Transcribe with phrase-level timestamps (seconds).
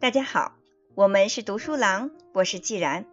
[0.00, 0.54] 大家好，
[0.94, 3.04] 我们是读书郎，我是既然。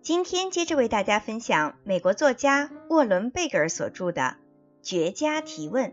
[0.00, 4.22] 今天接着为大家分享美国作家沃伦·贝格尔所著的
[4.80, 5.92] 《绝佳提问：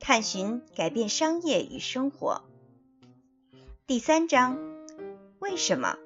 [0.00, 2.42] 探寻改变商业与生活》
[3.86, 4.58] 第三章：
[5.38, 5.96] 为什么？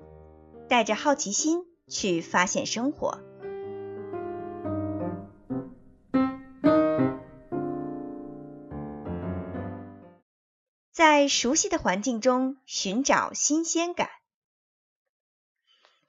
[0.68, 3.18] 带着好奇心去发现生活。
[11.14, 14.10] 在熟悉的环境中寻找新鲜感。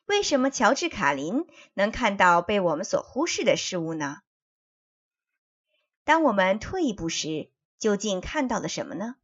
[0.05, 4.23] 为什么乔治·卡林能看到被我们所忽视的事物呢？
[6.05, 9.17] 当我们退一步时，究竟看到了什么呢？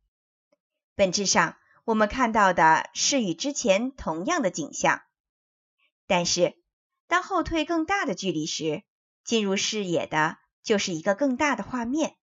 [0.94, 5.02] 本质上，我们看到的是与之前同样的景象，
[6.06, 6.62] 但是
[7.08, 8.84] 当后退更大的距离时，
[9.24, 12.18] 进入视野的就是一个更大的画面。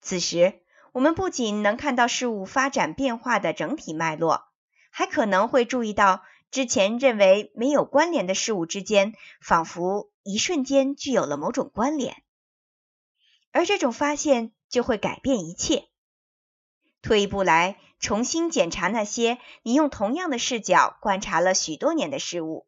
[0.00, 0.64] 此时，
[0.96, 4.48] 我们不仅能看到事物发展变化的整体脉络，
[4.90, 12.22] 还可能会注意到之前认为没有关联的事物之间，仿佛一瞬间具有了某种关联。
[13.52, 15.86] 而这种发现就会改变一切。
[17.02, 22.66] 退一步来，重新检查那些你用同样的视角观察了许多年的事物，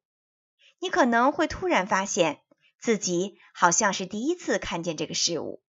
[0.81, 2.43] 你可能会突然发现
[2.79, 5.63] 自己好像是第一次看见这个事物。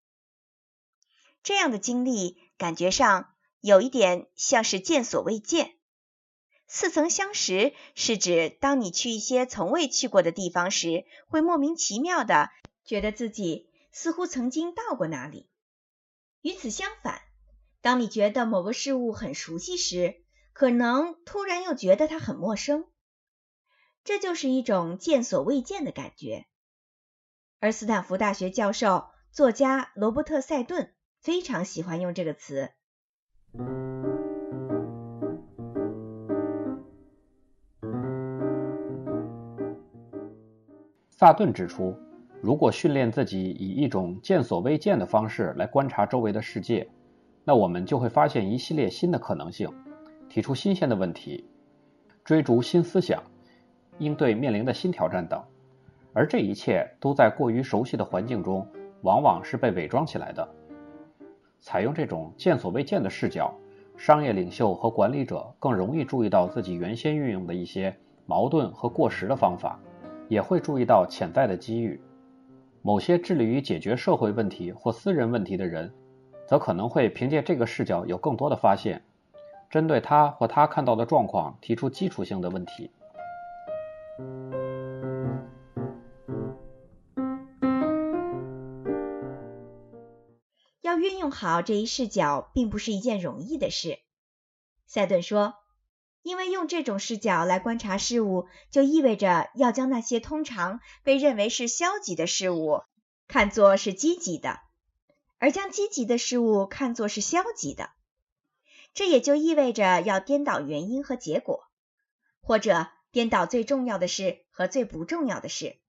[1.42, 2.49] 这样的经历。
[2.60, 5.78] 感觉上有一点像是见所未见。
[6.68, 12.52] 似曾相识是指当你去一些从未去过的地方时，会莫名其妙的
[12.84, 15.50] 觉得自己似乎曾经到过那里。
[16.42, 17.22] 与此相反，
[17.82, 20.24] 当你觉得某个事物很熟悉时，
[20.54, 22.86] 可能突然又觉得它很陌生。
[24.04, 26.46] 这就是一种见所未见的感觉。
[27.60, 30.94] 而斯坦福大学教授、作家罗伯特·塞顿。
[31.20, 32.70] 非常喜欢用这个词。
[41.10, 41.94] 萨顿指出，
[42.42, 46.90] 如果训练自己以一种见所未见的方式来观察周围的世界，
[47.44, 49.70] 那我们就会发现一系列新的可能性，
[50.30, 51.44] 提出新鲜的问题，
[52.24, 53.22] 追逐新思想，
[53.98, 55.44] 应对面临的新挑战等。
[56.14, 58.66] 而这一切都在过于熟悉的环境中，
[59.02, 60.56] 往往是被伪装起来的。
[61.60, 63.54] 采用这种见所未见的视角，
[63.98, 69.80] 商业领袖和管理者更容易注意到自己原先运用的一些矛盾和过时的方法，
[70.28, 72.00] 也会注意到潜在的机遇。
[72.82, 75.92] 某些致力于解决社会问题或私人问题的人，
[76.48, 79.02] 则可能会凭借这个视角有更多的发现，
[79.70, 82.90] 针对他或他看到的状况提出基础性的问题。
[91.20, 94.00] 用好这一视角并不是一件容易的事，
[94.88, 95.54] 塞顿说，
[96.22, 102.82] 因为用这种视角来观察事物，就意味着要将那些通常被认为是消极的事物
[103.28, 104.62] 看作是积极的，
[105.38, 107.90] 而将积极的事物看作是消极的。
[108.94, 111.66] 这也就意味着要颠倒原因和结果，
[112.42, 115.80] 或者颠倒最重要的事和最不重要的事，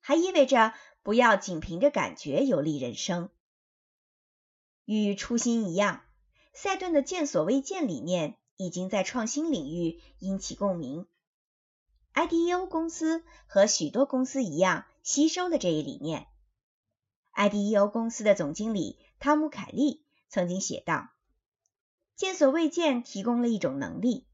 [0.00, 3.30] 还意味着不要仅凭着感觉游历人生。
[4.98, 6.02] 与初心一样，
[6.52, 11.06] 赛顿的见所未见理念已经在创新领域引起共鸣。
[12.12, 16.26] IDEO 公司和许多公司一样吸收了这一理念。
[17.34, 21.10] IDEO 公司的总经理汤姆·凯利曾经写道
[22.16, 24.26] ：“见所未见提供了一种能力，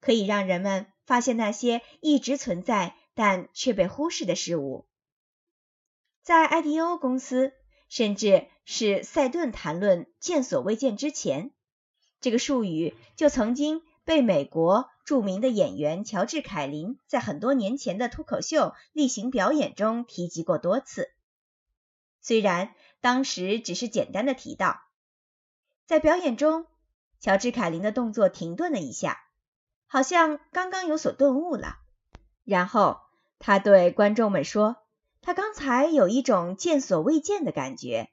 [0.00, 4.88] 可以让人们发现那些一直存在但却被忽视的事物。”
[6.20, 7.52] 在 IDEO 公司。
[7.92, 11.50] 甚至是赛顿谈论“见所未见”之前，
[12.20, 21.10] 这个术语就曾经被美国著名的演员乔治·凯林在很多年前的脱口秀例行表演中提及过多次。
[22.20, 24.80] 虽然当时只是简单的提到，
[25.84, 26.64] 在表演中，
[27.18, 29.18] 乔治·凯林的动作停顿了一下，
[29.88, 31.78] 好像刚刚有所顿悟了，
[32.44, 33.00] 然后
[33.40, 34.76] 他对观众们说。
[35.22, 38.10] 他刚才有一种见所未见的感觉。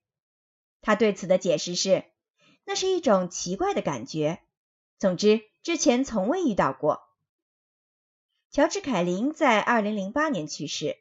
[0.88, 2.06] 他对此的解释是，
[2.64, 4.40] 那是一种奇怪的感觉。
[4.98, 7.02] 总之，之前从未遇到过。
[8.52, 10.96] 乔治·凯林在2008年去世，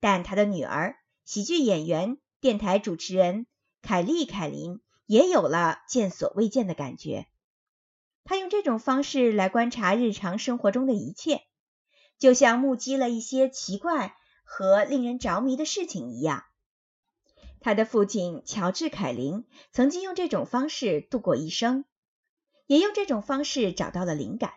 [0.00, 3.46] 但他的女儿、喜剧演员、电台主持人
[3.82, 7.28] 凯利·凯林也有了见所未见的感觉。
[8.24, 11.42] 他用这种方式来观察日常生活中的一切，
[12.18, 14.16] 就像目击了一些奇怪。
[14.42, 16.44] 和令人着迷的事情一样，
[17.64, 21.86] 他的父亲乔治·凯林曾经用这种方式度过一生，
[22.66, 24.52] 也用这种方式找到了灵感。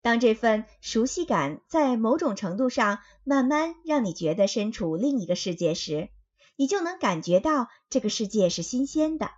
[0.00, 6.10] 当这份熟悉感在某种程度上慢慢让你觉得身处另一个世界时，
[6.54, 9.32] 你就能感觉到这个世界是新鲜的。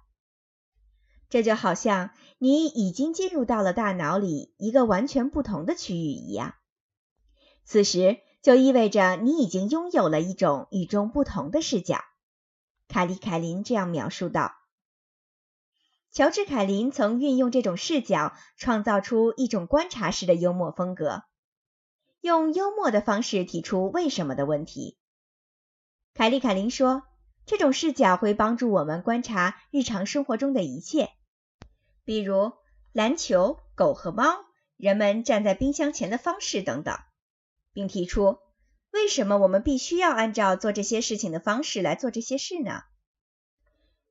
[1.30, 6.56] 这就好像你已经进入到了大脑里一个完全不同的区域一样。
[7.64, 12.04] 此时就意味着你已经拥有了一种与众不同的视角。
[12.90, 14.56] 凯利凯琳这样描述道。
[16.10, 21.22] 乔治·凯林曾运用这种视角，创造出一种观察式的幽默风格，
[22.20, 24.98] 用幽默的方式提出为什么的问题。
[26.14, 27.04] 凯利·凯林说，
[27.46, 31.10] 这种视角会帮助我们观察日常生活中的一切，
[32.04, 32.54] 比如
[32.90, 34.44] 篮球、狗和猫、
[34.76, 36.98] 人们站在冰箱前的方式等等，
[37.72, 38.38] 并提出
[38.92, 42.82] 为什么我们必须要按照做这些事情的方式来做这些事呢？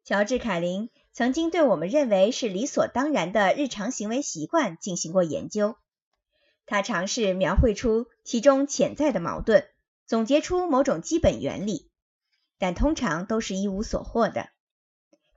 [0.04, 0.90] 乔治·凯林。
[1.12, 5.76] 曾经对我们认为是理所当然的日常行为习惯进行过研究，
[6.68, 9.68] 他尝试描绘出其中潜在的矛盾，
[10.06, 11.90] 总结出某种基本原理，
[12.60, 14.50] 但通常都是一无所获的。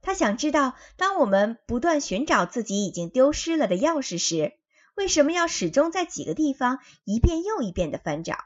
[0.03, 4.53] 他想知道，当我们不断寻找自己已经丢失了的钥匙时，
[4.95, 8.37] 为什么要始终在几个地方一遍又一遍的翻找？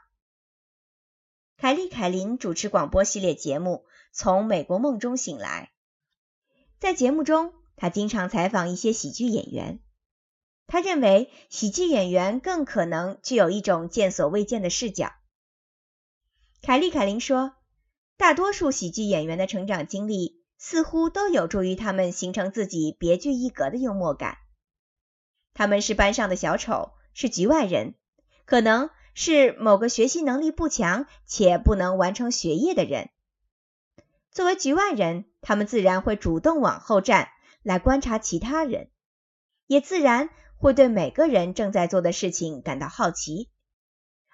[1.59, 5.71] 凯利·凯林主持广播系列节目《从美国梦中醒来》。
[6.79, 9.79] 在节目中，他经常采访一些喜剧演员。
[10.67, 15.13] 他认为喜剧演员更可能具有一种见所未见的视角。
[16.61, 17.55] 凯利·凯林说
[18.17, 24.37] ：“大多数喜剧演员的成长经历似乎都有助于他们形成自己别具一格的幽默感。
[25.55, 27.95] 他们是班上的小丑，是局外人，
[28.45, 33.09] 可能是某个学习能力不强且不能完成学业的人。
[34.29, 37.29] 作为局外人。”他们自然会主动往后站
[37.63, 38.89] 来观察其他人，
[39.65, 43.49] 也自然会对每个人正在做的事情感到好奇，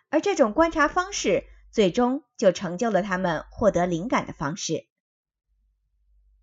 [0.10, 4.88] 而这种观察方式最终就成就了他们获得灵感的方式。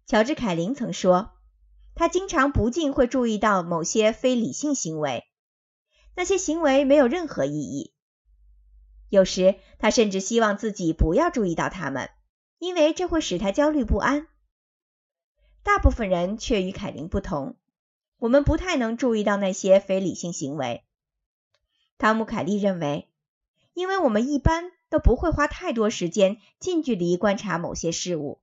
[0.07, 1.33] 乔治·凯林曾说，
[1.97, 5.25] 他经常不禁会注意到某些非理性行为，
[6.15, 7.93] 那些行为没有任何意义。
[9.11, 12.09] 有时他甚至希望自己不要注意到他们，
[12.59, 14.29] 因为这会使他焦虑不安。
[15.63, 17.57] 大部分人却与凯琳不同，
[18.19, 20.85] 我们不太能注意到那些非理性行为。
[21.99, 23.09] 汤姆·凯利认为，
[23.75, 28.41] 因为我们一般都不会花太多时间近距离观察某些事物，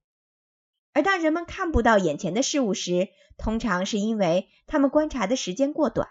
[0.94, 6.10] 而当人们看不到眼前的事物时，通常是因为他们观察的时间过短。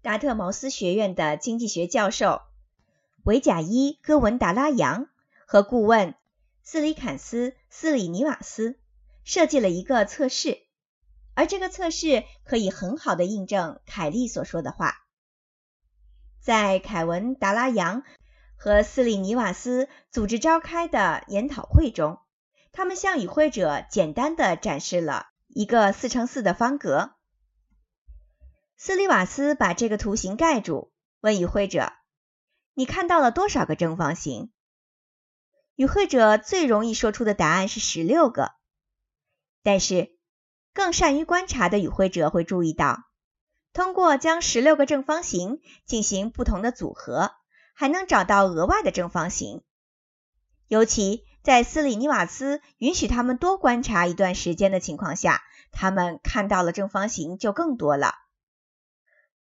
[0.00, 2.42] 达特茅斯学院的经济学教授
[3.24, 5.08] 维贾伊·戈文达拉扬
[5.46, 6.14] 和顾问
[6.62, 8.78] 斯里坎斯·斯里尼瓦斯。
[9.24, 10.58] 设计了一个测试，
[11.34, 14.96] 而这个测试可以很好的印证凯利所说的话。
[16.40, 18.02] 在凯文·达拉扬
[18.56, 22.18] 和斯里尼瓦斯组织召开的研讨会中，
[22.72, 27.12] 他们向与会者简单的展示了一个四乘四的方格。
[28.76, 30.90] 斯里瓦斯把这个图形盖住，
[31.20, 31.92] 问与会者
[32.74, 34.50] ：“你看到了多少个正方形？”
[35.74, 38.52] 与会者最容易说出的答案是十六个。
[39.62, 40.16] 但是，
[40.74, 43.04] 更善于观察的与会者会注意到，
[43.72, 47.32] 通过将十六个正方形进行不同的组合，
[47.74, 49.62] 还能找到额外的正方形。
[50.66, 58.14] 尤其在斯里尼瓦斯允许他们多观察一段时间的情况下，他们看到了正方形就更多了。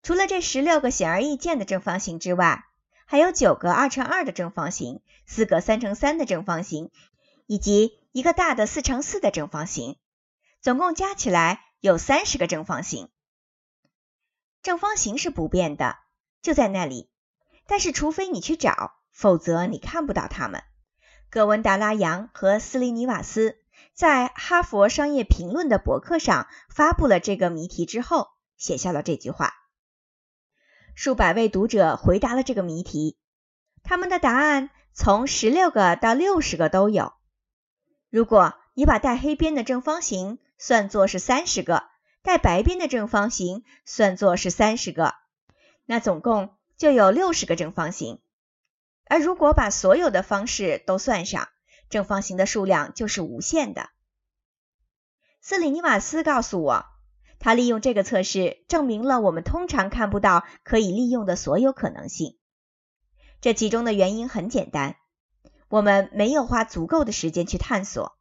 [0.01, 2.63] 除了这十六个显而易见的正方形之外，
[3.12, 6.91] 还有九个二乘二的正方形，四个三乘三的正方形，
[7.46, 9.98] 以及一个大的四乘四的正方形。
[10.62, 13.10] 总共加起来有三十个正方形。
[14.62, 15.98] 正方形是不变的，
[16.41, 17.10] 就在那里。
[17.68, 20.63] 但是，除非你去找，否则你看不到它们。
[21.30, 23.58] 格文达拉扬和斯里尼瓦斯
[23.94, 29.51] 在《哈佛商业评论》的博客上发布了这个谜题之后，写下了这句话。
[30.93, 33.17] 数百位读者回答了这个谜题，
[33.83, 37.13] 他们的答案从十六个到六十个都有。
[38.10, 41.83] 如果你把带黑边的正方形算作是三十个，
[42.21, 45.15] 带白边的正方形算作是三十个，
[45.86, 48.21] 那总共就有六十个正方形。
[49.05, 51.48] 而如果把所有的方式都算上，
[51.89, 53.89] 正方形的数量就是无限的。
[55.41, 56.86] 斯里尼瓦斯告诉我，
[57.41, 62.38] 他利用这个测试证明了我们通常看不到可以利用的所有可能性。
[63.41, 64.95] 这其中的原因很简单，
[65.67, 68.17] 我们没有花足够的时间去探索。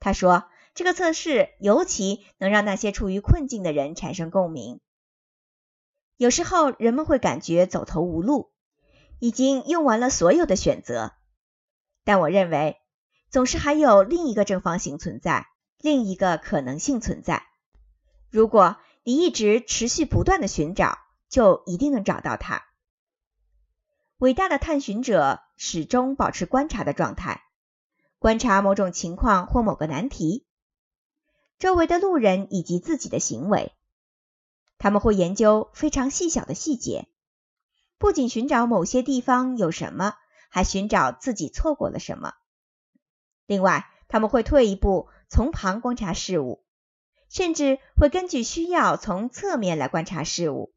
[0.00, 0.48] 他说。
[0.72, 4.80] 这个测试尤其能让那些处于困境的人产生共鸣。
[6.16, 8.52] 有时候人们会感觉走投无路，
[9.18, 11.12] 已经用完了所有的选择。
[12.04, 12.80] 但我认为，
[13.30, 15.48] 总是还有另一个正方形存在，
[15.80, 17.49] 另一个可能性存在。
[18.30, 22.64] 如果你一直持续不断的寻找，就一定能找到它。
[24.18, 27.42] 伟大的探寻者始终保持观察的状态，
[28.18, 30.46] 观察某种情况或某个难题，
[31.58, 33.72] 周围的路人以及自己的行为。
[34.78, 37.08] 他们会研究非常细小的细节，
[37.98, 40.14] 不仅寻找某些地方有什么，
[40.48, 42.34] 还寻找自己错过了什么。
[43.46, 46.62] 另外，他们会退一步，从旁观察事物。
[47.30, 50.74] 甚至会根据需要从侧面来观察事物。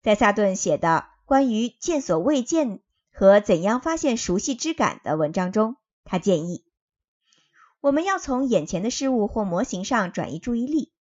[0.00, 2.80] 在萨顿写的关于见所未见
[3.12, 6.64] 和怎样发现熟悉之感的文章中，他建议
[7.80, 10.92] 我们要从眼前的事物或模型上转移注意力，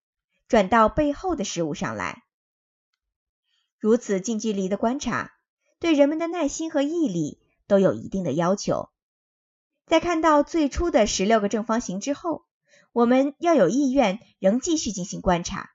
[0.48, 2.24] 转到背后的事物上来。
[3.78, 5.32] 如此近距离的观察，
[5.80, 8.90] 对人们的耐心和毅力都有一定的要求。
[9.86, 12.46] 在看到最初的十六个正方形之后。
[12.96, 15.72] 我们要有意愿，仍继续进行观察。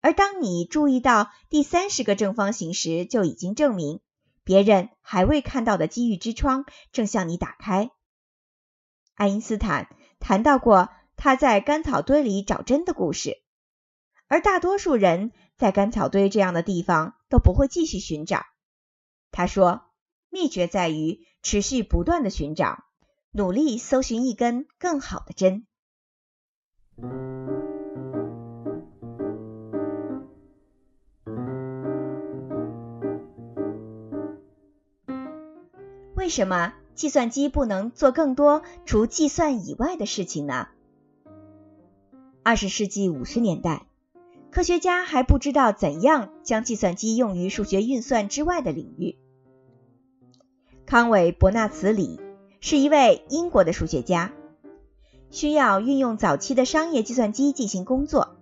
[0.00, 3.98] 而当你注意到第三十个正方形时，就已经证明
[4.44, 7.90] 别人还未看到的机遇之窗正向你打开。
[9.14, 9.88] 爱因斯坦
[10.20, 13.42] 谈到过他在干草堆里找针的故事，
[14.28, 18.44] 而大多数人在干草堆这样的地方都不会继续寻找。
[19.32, 19.82] 他说，
[20.30, 22.84] 秘诀在于持续不断的寻找，
[23.32, 25.66] 努力搜寻一根更好的针。
[26.96, 27.04] 为
[36.30, 40.68] 什么计算机不能做更多除计算以外的事情呢？
[42.42, 43.84] 二十世纪五十年代，
[44.50, 49.18] 科学家还不知道怎样将计算机用于数学运算之外的领域。
[50.86, 52.18] 康韦·伯纳茨里
[52.60, 54.32] 是一位英国的数学家。
[55.30, 58.36] 需要运用早期的商业计算机进行工作。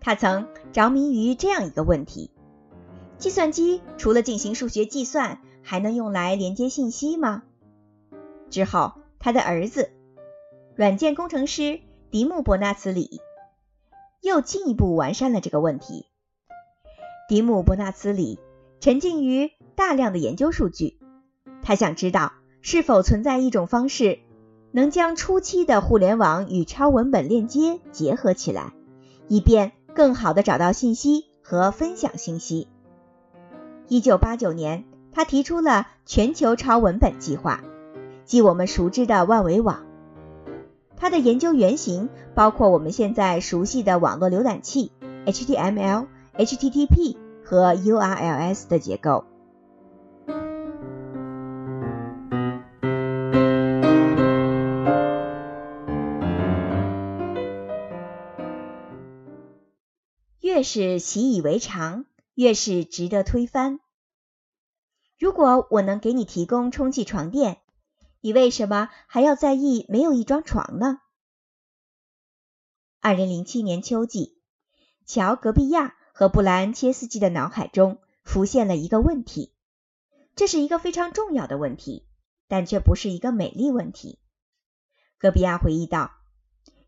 [0.00, 2.30] 他曾着迷于这样一个问题：
[3.18, 7.42] 计算机除了进行数学计算，还能用来连接信息吗？
[8.48, 9.90] 之后，他的儿子，
[10.76, 11.80] 软件工程师
[12.10, 13.20] 迪姆·伯纳茨里，
[14.22, 16.06] 又进一步完善了这个问题。
[17.28, 18.38] 迪姆·伯纳茨里
[18.78, 21.00] 沉浸于大量的研究数据，
[21.62, 22.32] 他想知道
[22.62, 24.20] 是否存在一种方式。
[24.76, 28.74] 能将初期的互联网与超文本链接结合起来，
[29.26, 32.68] 以便更好地找到信息和分享信息。
[33.88, 37.62] 一九八九年，他提出了全球超文本计划，
[38.26, 39.86] 即我们熟知的万维网。
[40.94, 44.92] 他的研究原型包括我们现在熟悉的网络浏览器
[45.24, 46.06] HTML、
[46.36, 49.24] HTTP 和 URLs 的结构。
[60.56, 63.78] 越是习以为常，越是值得推翻。
[65.18, 67.60] 如果我能给你提供充气床垫，
[68.22, 71.02] 你为什么还要在意没有一张床呢？
[73.00, 74.40] 二零零七年秋季，
[75.04, 79.52] 乔·格比亚和布兰切斯基的脑海中浮现了一个问题，
[80.36, 82.08] 这是一个非常重要的问题，
[82.48, 84.18] 但却不是一个美丽问题。
[85.18, 86.12] 戈比亚回忆道：“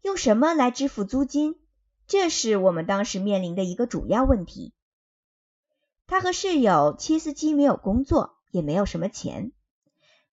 [0.01, 1.61] 用什么来支付租金？”
[2.09, 4.73] 这是我们当时面临的一个主要问题。
[6.07, 9.53] 他和室友切斯基没有工作，也没有什么钱，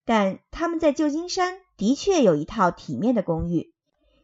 [0.05, 3.73] 但他们在旧金山的确有一套体面的公寓，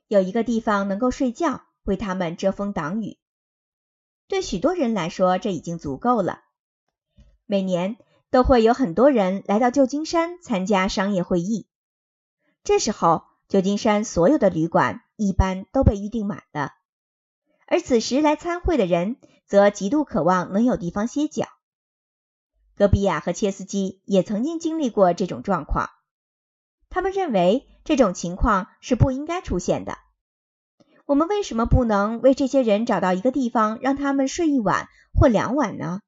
[0.07, 3.17] 有一个地方能够睡觉，为他们遮风挡雨。
[4.29, 6.39] 对许多人来说，这已经足够了。
[7.45, 7.97] 每年
[8.29, 11.67] 都会有很多人来到旧金山参加商业会议，
[12.63, 16.71] 这时候旧金山所有的旅馆一般都被预订满了。
[17.71, 19.15] 而此时来参会的人
[19.47, 21.47] 则极度渴望能有地方歇脚。
[22.75, 25.89] 戈比亚和切斯基也曾经经历过这种状况，
[26.89, 29.97] 他们认为这种情况是不应该出现的。
[31.05, 36.01] 我们为什么不能为这些人找到一个地方让他们睡一晚或两晚呢？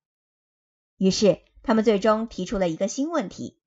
[0.97, 3.57] 于是他们最终提出了一个新问题：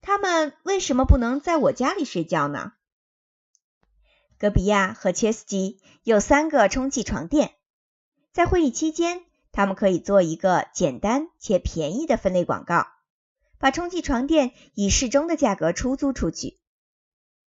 [0.00, 2.72] 他们为什么不能在我家里睡觉呢？
[4.38, 7.54] 戈比亚和切斯基有三个充气床垫，
[8.32, 12.86] 在会议期间，他们可以做一个简单且便宜的分类广告，
[13.58, 16.58] 把充气床垫以适中的价格出租出去。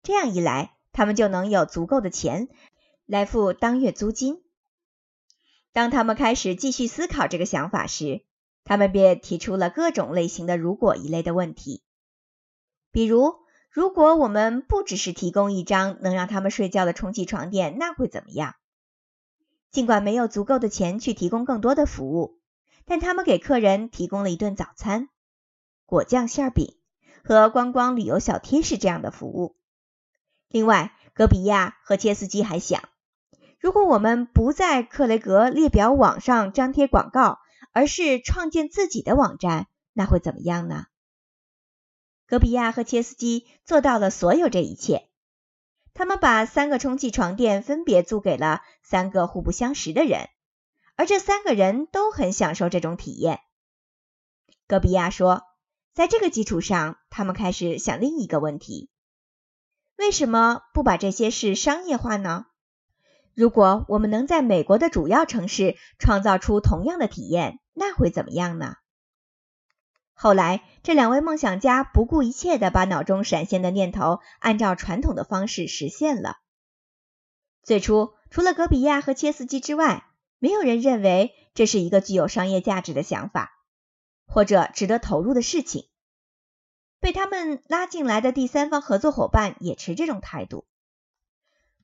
[0.01, 2.49] 这样一来，他们就能有足够的钱
[3.05, 4.43] 来付当月租金。
[5.71, 8.25] 当他们开始继续思考这个想法时，
[8.65, 11.81] 他们便提出了各种类型的“如果”一类的问题，
[12.91, 13.35] 比如，
[13.73, 18.53] 如果我们不只是提供一张能让他们睡觉的充气床垫，那会怎么样？
[19.71, 22.37] 尽管没有足够的钱去提供更多的服务，
[22.85, 25.09] 但他们给客人提供了一顿早餐、
[25.87, 26.77] 果酱馅饼
[27.23, 29.55] 和观光旅游小贴士这样的服务。
[30.49, 32.83] 另外，戈比亚和切斯基还想，
[33.59, 37.39] 如果我们不在克雷格列表网上张贴广告，
[37.71, 40.85] 而是创建自己的网站，那会怎么样呢？
[42.33, 45.07] 戈比亚和切斯基做到了所有这一切。
[45.93, 50.29] 他们把三个充气床垫分别租给了三个互不相识的人，
[50.95, 53.41] 而这三个人都很享受这种体验。
[54.67, 55.43] 戈比亚说，
[55.93, 58.89] 在这个基础上，他们开始想另一个问题：
[59.95, 62.47] 为什么不把这些事商业化呢？
[63.35, 68.77] 如果我们能在美国的主要城市创造出同样的体验，那会怎么样呢？
[70.23, 76.37] 后来，这两位梦想家不顾一切地把脑中闪现的念头按照传统的方式实现了。
[77.61, 80.05] 最初，除了格比亚和切斯基之外，
[80.39, 83.51] 没有人认为这是一个具有商业价值的想法，
[84.25, 85.89] 或者值得投入的事情。
[87.01, 90.65] 被他们拉进来的第三方合作伙伴也持这种态度。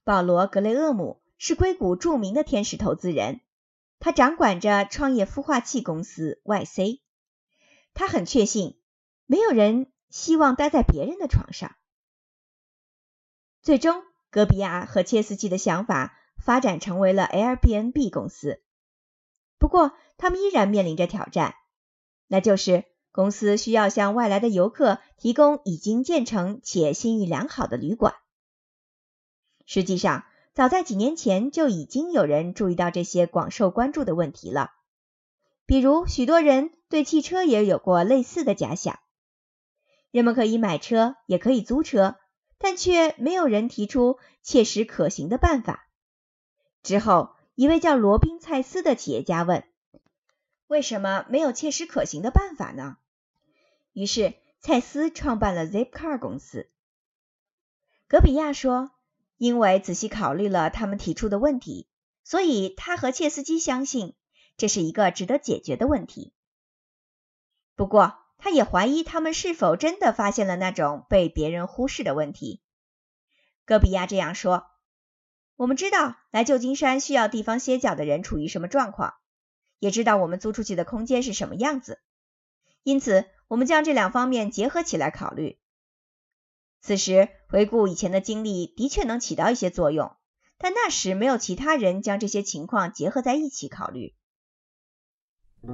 [0.05, 3.41] 保罗·格雷厄姆是硅谷著名的天使投资人，
[4.00, 7.01] 他掌管着创业孵化器公司 YC。
[7.99, 8.79] 他很确信，
[9.25, 11.75] 没有人希望待在别人的床上。
[13.61, 18.63] 最终，戈比亚和切斯基的想法发展成为了 Airbnb 公司。
[19.57, 21.55] 不过，他们依然面临着挑战，
[22.27, 28.15] 那就是公司需要向外来的游客提供已经建成且信誉良好的旅馆。
[29.65, 34.71] 实际上，早在几年前就已经有人注意到这些广受关注的问题了。
[35.69, 38.99] 比如，许多人对汽车也有过类似的假想：
[40.10, 42.15] 人们可以买车，也可以租车，
[42.58, 45.88] 但却没有人提出切实可行的办法。
[46.82, 49.63] 之后，一位叫罗宾·蔡斯的企业家问
[50.65, 52.97] ：“为什么没有切实可行的办法呢？”
[53.93, 56.67] 于是，蔡斯创办了 Zipcar 公司。
[58.08, 58.89] 格比亚说
[59.38, 61.88] ：“因为仔细考虑了他们提出的问题，
[62.23, 64.15] 所以他和切斯基相信。”
[64.60, 66.34] 这是一个值得解决的问题。
[67.76, 72.62] 不过，他也怀疑他们是否真的发现了那种被别人忽视的问题。
[73.65, 74.67] 戈比亚这样说
[75.56, 79.13] ：“我们知道来旧金山需要地方歇脚的人处于什么状况，
[79.80, 82.02] 也知道我们租出去的空间是什么样子。
[82.84, 85.58] 因此，我们将这两方面结合起来考虑。
[86.82, 90.17] 此时回顾以前的经历，的确能起到一些作用，
[90.58, 94.15] 但那时没有其他人将这些情况结合在一起考虑。”
[95.62, 95.74] 格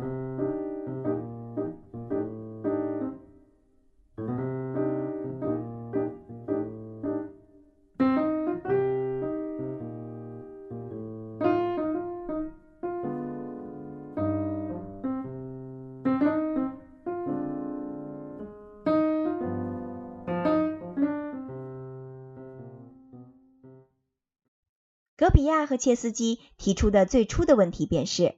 [25.30, 28.36] 比亚和切斯基提出的最初的问题便是。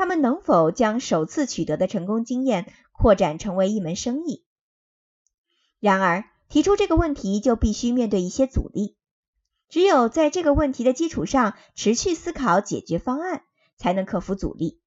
[0.00, 4.46] 他们能否将首次取得的成功经验扩展成为一门生意？
[5.78, 8.96] 然而，提出这个问题就必须面对一些阻力。
[9.68, 13.42] 只有在这个问题的基础上持续思考解决方案，
[13.76, 14.80] 才能克服阻力。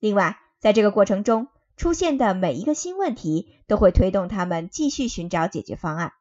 [0.00, 6.12] 另外，在这个过程中出现的每一个新问题都会推动他们继续寻找解决方案。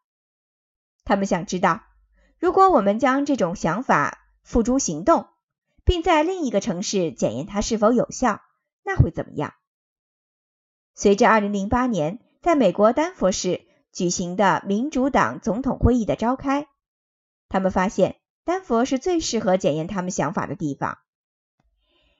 [1.03, 1.81] 他们想知道，
[2.39, 5.27] 如果我们将这种想法付诸行动。
[5.89, 8.43] 并在另一个城市检验它是否有效，
[8.83, 9.55] 那会怎么样？
[10.93, 16.67] 随着2008年在美国丹佛市举行的民主党总统会议的召开，
[17.47, 20.99] 他们发现丹佛是最适合检验他们想法的地方，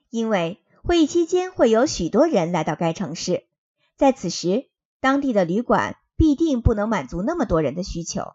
[0.09, 3.45] 因为会议期间会有许多人来到该城市，
[3.95, 8.33] 在此时当地的旅馆必定不能满足那么多人的需求，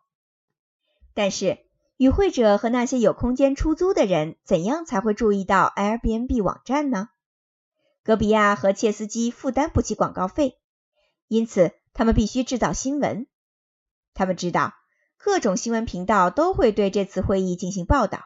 [1.12, 1.63] 但是。
[1.96, 7.10] 与会者和那些有空间出租的人，怎样才会注意到 Airbnb 网站呢？
[8.02, 10.58] 戈比亚和切斯基负担不起广告费，
[11.28, 13.28] 因此他们必须制造新闻。
[14.12, 14.74] 他们知道
[15.16, 18.24] 各种新闻频道都会对这次会议进行报道，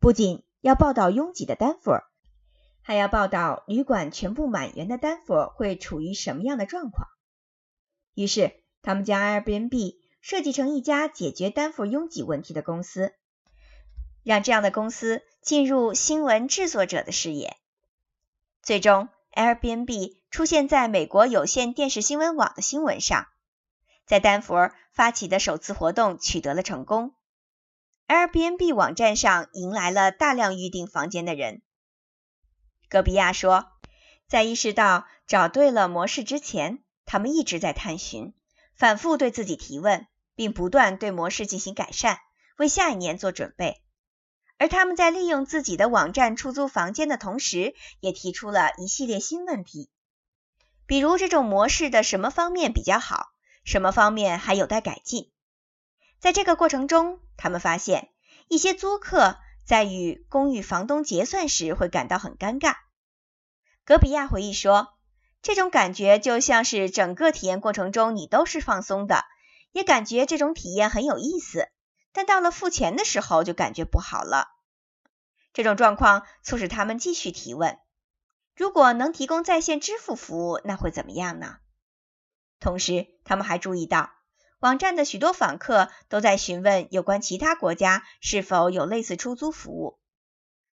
[0.00, 2.02] 不仅要报道拥挤的丹佛，
[2.80, 7.06] 还要报道旅馆全部满员的丹佛会处于什么样的状况。
[8.14, 10.07] 于是，他们将 Airbnb。
[10.28, 13.14] 设计成一家解决丹佛拥挤问题的公司，
[14.22, 17.56] 让这样的公司进入新闻制作者的视野。
[18.62, 23.26] 最终，Airbnb 出现在美国有线电视新闻网的新闻上，
[24.04, 27.14] 在丹佛发起的首次活动取得了成功。
[28.06, 31.62] Airbnb 网站上迎来了大量预订房间的人。
[32.90, 33.72] 戈比亚说，
[34.26, 38.34] 在意识到找对了模式之前，他们一直在探寻，
[38.74, 40.06] 反复对自己提问，
[40.38, 42.20] 并不断对模式进行改善，
[42.58, 43.82] 为下一年做准备。
[44.56, 49.90] 而他们在利用自己的网站出租房间的同时，也提出了一系列新问题，
[50.86, 53.30] 比如这种模式的什么方面比较好，
[53.64, 55.32] 什么方面还有待改进。
[56.20, 58.10] 在这个过程中，他们发现
[58.46, 62.76] 一些租客在与公寓房东结算时会感到很尴尬。
[63.84, 64.94] 格比亚回忆说
[65.42, 69.24] ：“这种感觉就像是整个体验过程中你都是放松的，
[69.72, 71.68] 也感觉这种体验很有意思。”
[72.12, 74.48] 但到了付钱的时候，就感觉不好了。
[75.52, 77.78] 这种状况促使他们继续提问：
[78.56, 81.58] 如果能提供在线支付服务，那会怎么样呢？
[82.60, 84.10] 同时，他们还注意到，
[84.58, 90.00] 网站的许多访客都在询问有关其他国家是否有类似出租服务。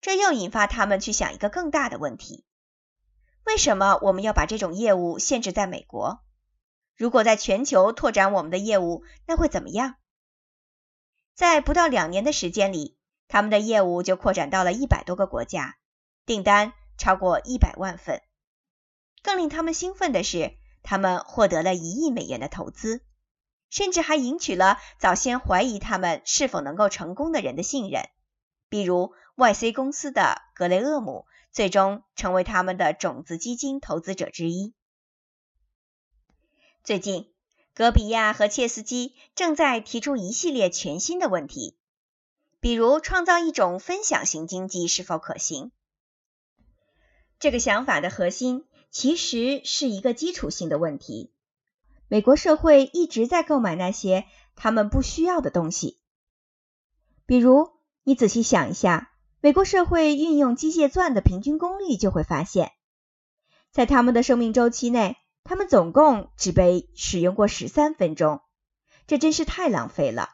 [0.00, 2.44] 这又引发他们去想一个更大的问题：
[3.44, 6.20] 为什么我们要把这种业务限制在美国？
[6.98, 9.94] 如果在全球拓展我们的业务，那会怎么样？
[11.36, 15.78] 在不到两年的时间里，他们的业务就扩展到了一百多个国家，
[16.26, 18.20] 订单超过一百万份。
[19.22, 23.04] 更令他们兴奋的是，他们获得了一亿美元的投资，
[23.70, 28.08] 甚至还赢取了早先怀疑他们是否能够成功的人的信任，
[28.68, 34.74] 比如 YC 公司的格雷厄姆，最终成为他们的种子基金投资者之一。
[36.88, 37.26] 最近。
[37.74, 41.76] 戈比亚和切斯基正在提出一系列全新的问题，
[42.60, 45.70] 比如创造一种分享型经济是否可行？
[47.38, 51.30] 这个想法的核心其实是一个基础性的问题：
[52.08, 54.24] 美国社会一直在购买那些
[54.56, 56.00] 他们不需要的东西。
[57.26, 57.68] 比如，
[58.02, 62.72] 你仔细想一下，美国社会运用机械钻的平均功率，就会发现，
[63.70, 65.18] 在他们的生命周期内。
[65.48, 68.42] 他们总共只被使用过十三分钟，
[69.06, 70.28] 这真是太浪费了。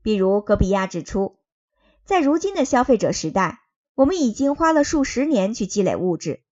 [0.00, 1.38] 比如，戈比亚指出，
[2.06, 3.60] 在如今的消费者时代，
[3.94, 6.42] 我们已经花了数十年去积累物质。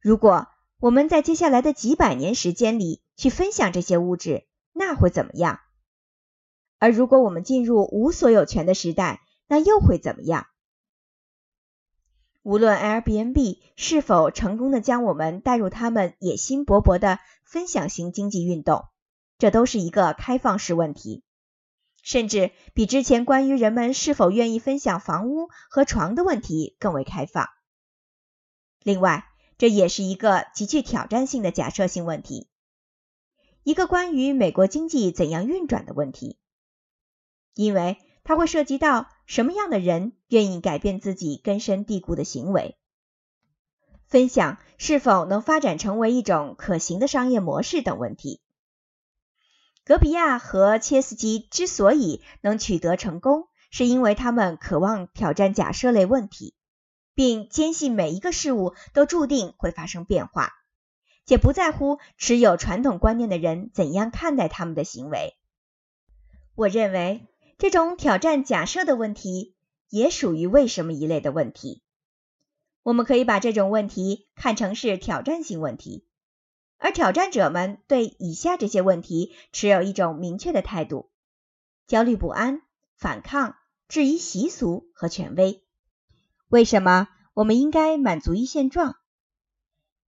[0.00, 0.48] 如果
[0.80, 5.60] 我们在接下来的几百年时间里去分享这些物质，那会怎么样？
[6.78, 10.46] 而如果我们进入无所有权的时代，那又会怎么样？
[12.44, 18.84] 无论 Airbnb 是否成功的将我们带入他们野心勃勃的分享型经济运动，
[19.38, 21.24] 这都是一个开放式问题，
[22.02, 27.48] 甚至比之前关于人们是否愿意分享房屋和床的问题更为开放。
[28.82, 29.26] 另外，
[29.56, 32.50] 这也是一个极具挑战性的假设性问题，
[33.62, 36.38] 一个关于美国经济怎样运转的问题，
[37.54, 37.96] 因为。
[38.26, 42.76] 它会涉及到什么样的人愿意改变自己根深蒂固的行为？
[44.06, 48.40] 分享是否能发展成为一种可行的商业模式等问题。
[49.84, 56.54] 格比亚和切斯基之所以能取得成功，是因为他们渴望挑战假设类问题，
[57.14, 60.52] 并坚信每一个事物都注定会发生变化，
[61.24, 65.34] 且不在乎持有传统观念的人怎样看待他们的行为。
[66.54, 67.26] 我认为。
[67.58, 69.54] 这种挑战假设的问题
[69.88, 71.82] 也属于为什么一类的问题。
[72.82, 76.04] 我们可以把这种问题看成是挑战性问题，
[76.78, 81.08] 而挑战者们对以下这些问题持有一种明确的态度：
[81.86, 82.60] 焦虑不安、
[82.96, 83.56] 反抗、
[83.88, 85.62] 质疑习俗和权威。
[86.48, 88.96] 为什么我们应该满足于现状？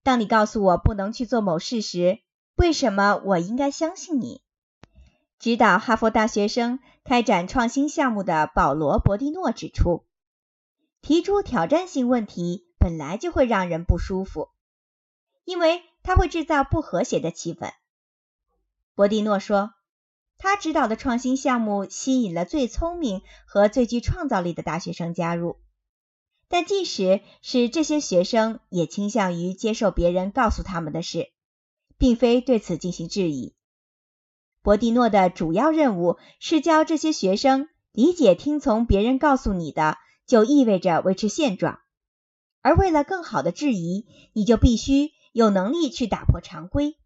[0.03, 2.19] 当你告诉我不能去做某事时，
[2.55, 4.41] 为什么我应该相信你？
[5.39, 10.03] 指导哈佛大学生开展创新项目的保罗·博蒂诺指出，
[11.01, 14.49] 提出挑战性问题本来就会让人不舒服，
[15.45, 17.71] 因为它会制造不和谐的气氛。
[18.93, 19.71] 博蒂诺说，
[20.37, 25.61] 他指导的创新项目吸引了最聪明和最具创造力的大学生加入，
[26.49, 31.31] 但即使是这些学生，也倾向于接受别人告诉他们的事，
[31.97, 33.55] 并非对此进行质疑。
[34.67, 41.79] 博蒂诺的主要任务是教这些学生理解，听从别人告诉你的就意味着维持现状，
[42.61, 46.97] 而为了更好的质疑，你就必须有能力去打破常规，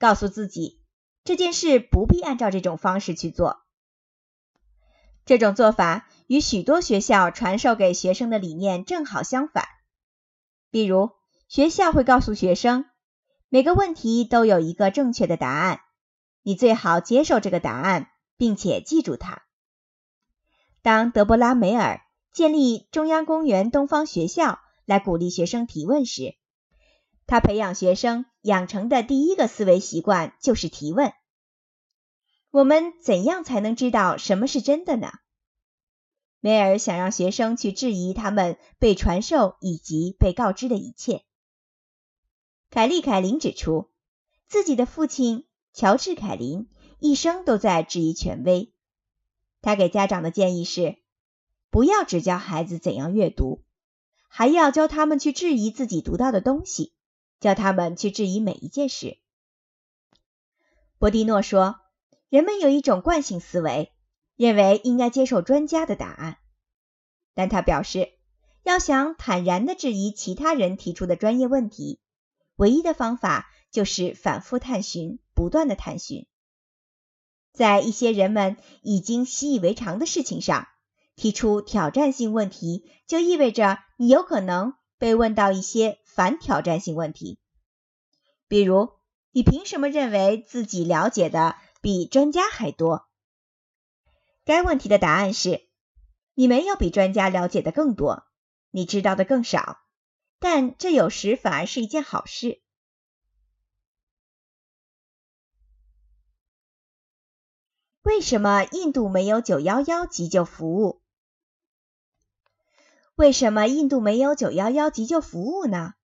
[0.00, 0.82] 告诉自己
[1.22, 3.60] 这件事不必按照这种方式去做。
[5.24, 9.64] 这种做法与许多学校传授给学生的理念正好相反。
[10.72, 11.10] 比如，
[11.46, 12.86] 学校会告诉学生，
[13.48, 15.82] 每个问题都有一个正确的答案，
[16.42, 19.42] 你最好接受这个答案，并且记住它。
[20.82, 22.00] 当德波拉·梅尔
[22.32, 26.36] 建立中央公园东方学校来鼓励学生提问时，
[27.26, 31.12] 他培养学生养成的第一个思维习惯就是提问。
[32.50, 35.12] 我们怎样才能知道什么是真的呢？
[36.40, 41.22] 梅尔想让学生去质疑他们被传授以及被告知的一切。
[42.70, 43.90] 凯利·凯林指出，
[44.48, 48.72] 自己的父亲乔治·凯林一生都在质疑权威。
[49.62, 50.96] 他给家长的建议是：
[51.70, 53.62] 不要只教孩子怎样阅读，
[54.28, 56.94] 还要教他们去质疑自己读到的东西，
[57.40, 59.18] 教他们去质疑每一件事。
[60.98, 61.80] 博蒂诺说，
[62.28, 63.92] 人们有一种惯性思维。
[64.36, 66.38] 认为应该接受专家的答案，
[67.34, 68.12] 但他表示，
[68.62, 72.00] 要想坦然的质疑其他人提出的专业问题，
[72.56, 76.26] 唯一的方法就是反复探寻，不断的探寻。
[77.52, 80.68] 在一些人们已经习以为常的事情上
[81.16, 87.38] 提出挑战性问题，就意味着你有可能被问到一些反挑战性问题，
[88.48, 88.90] 比如，
[89.32, 93.08] 你凭什么认为自己了解的比专家还多？
[94.44, 95.68] 该问题的答案是：
[96.34, 98.24] 你没有比专家了解的更多，
[98.70, 99.78] 你知道的更少，
[100.38, 102.62] 但这有时反而是一件好事。
[108.02, 111.02] 为什么印度没有九幺幺急救服务？
[113.14, 115.94] 为什么印度没有九幺幺急救服务呢？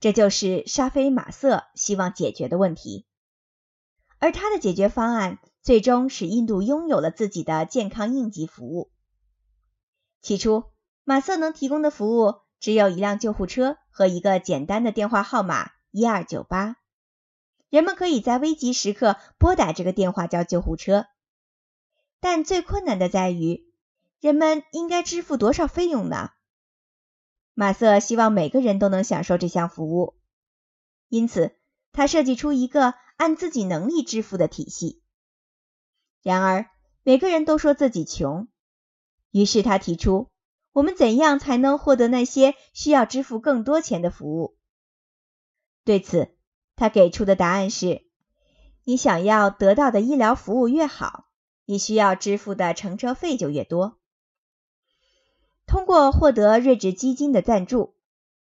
[0.00, 3.06] 这就是沙菲马瑟希望解决的问题，
[4.18, 5.38] 而他的解决方案。
[5.62, 8.92] 最终使印度拥有了自己的健康应急服务。
[10.20, 10.64] 起初，
[11.04, 16.76] 马瑟能提供的服务只有一辆救护车和一个简单的电话号码一二九八，
[17.70, 21.06] 人们可以在危急时刻拨打这个电话叫救护车。
[22.24, 23.70] 但最困难的在于，
[24.18, 26.30] 人们应该支付多少费用呢？
[27.52, 30.14] 马瑟希望每个人都能享受这项服务，
[31.10, 31.54] 因此
[31.92, 35.02] 他设计出一个按自己能力支付的体系。
[36.22, 36.70] 然而，
[37.02, 38.48] 每个人都说自己穷，
[39.30, 40.30] 于是他提出：
[40.72, 44.56] 我们怎样才能获得那些需要支付更多钱的服务？
[45.84, 46.34] 对此，
[46.74, 48.06] 他给出的答案是：
[48.84, 51.26] 你想要得到的医疗服务越好，
[51.66, 53.98] 你需要支付的乘车费就越多。
[55.66, 57.94] 通过获得睿智基金的赞助，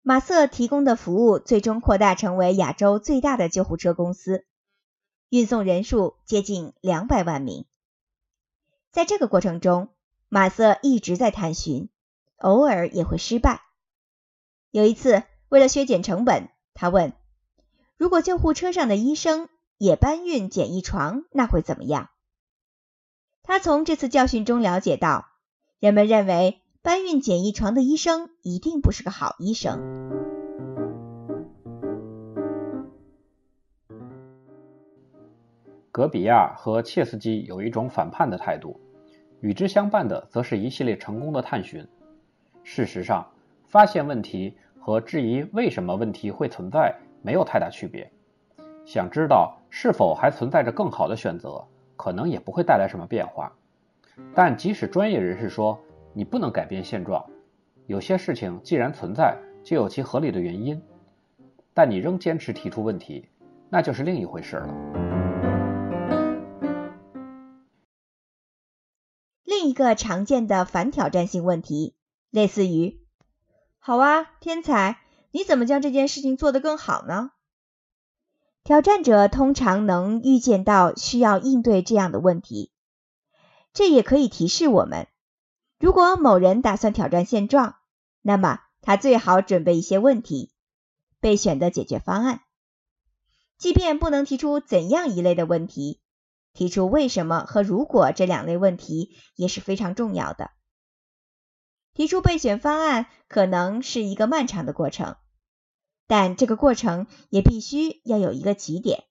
[0.02, 4.46] 马瑟提供的服务最终扩大成为亚洲最大的救护车公司，
[5.28, 7.66] 运送人数接近两百万名。
[8.90, 9.90] 在这个过程中，
[10.28, 11.90] 马瑟一直在探寻，
[12.38, 13.62] 偶尔也会失败。
[14.70, 17.12] 有一次，为了削减成本，他问
[17.98, 22.09] ：“如果救护车上的医生也搬运简易床，那会怎么样？”
[23.42, 25.26] 他从这次教训中了解到，
[25.81, 29.81] 人们认为搬运简易床的医生一定不是个好医生。
[35.92, 38.81] 格比亚和切斯基有一种反叛的态度，
[39.40, 41.87] 与之相伴的则是一系列成功的探寻。
[42.62, 43.26] 事实上，
[43.66, 48.11] 发现问题和质疑为什么问题会存在没有太大区别。
[48.87, 51.66] 想知道是否还存在着更好的选择，
[52.00, 53.52] 可能也不会带来什么变化。
[54.34, 55.78] 但即使专业人士说
[56.14, 57.26] 你不能改变现状，
[57.86, 60.82] 有些事情既然存在，就有其合理的原因，
[61.74, 63.28] 但你仍坚持提出问题，
[63.68, 64.74] 那就是另一回事了。
[69.44, 71.94] 另一个常见的反挑战性问题，
[72.30, 72.98] 类似于
[73.78, 75.00] ：“好啊，天才，
[75.32, 77.32] 你怎么将这件事情做得更好呢？”
[78.62, 82.73] 挑战者通常能预见到需要应对这样的问题，
[83.73, 85.09] 这也可以提示我们，
[85.79, 87.77] 如果某人打算挑战现状，
[88.23, 90.53] 那么他最好准备一些问题，
[91.20, 92.42] 备选的解决方案，
[93.59, 96.01] 即便不能提出怎样一类的问题。
[96.53, 100.51] 提出为什么和如果这两类问题也是非常重要的。
[101.94, 105.14] 提出备选方案可能是一个漫长的过程，
[106.11, 109.05] 但这个过程也必须要有一个起点，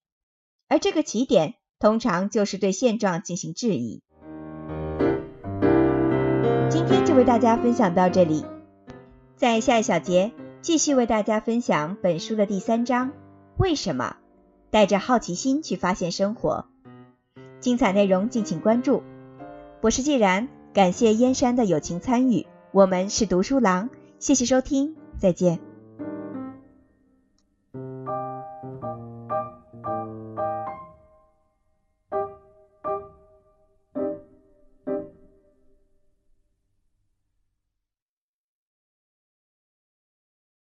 [0.67, 4.03] 而这个起点通常就是对现状进行质疑。
[6.69, 8.43] 今天就为大家分享到这里，
[9.37, 13.13] 在下一小节继续为大家分享本书的第三章：
[13.57, 14.17] 为什么
[14.69, 16.65] 带着好奇心去发现生活。
[17.61, 19.03] 精彩内容敬请关注，
[19.79, 22.45] 我是既然，感谢燕山的友情参与。
[22.73, 25.68] 我们是读书郎，谢谢收听，再见。